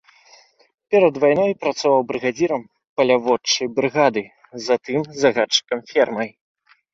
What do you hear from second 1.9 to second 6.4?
брыгадзірам паляводчай брыгады, затым загадчыкам фермай.